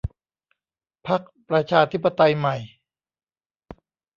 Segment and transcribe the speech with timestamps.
[1.07, 2.55] พรรคประชาธิปไตยใหม่